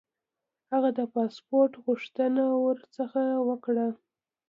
[0.71, 3.87] هغه د پاسپوټ غوښتنه ورڅخه وکړه.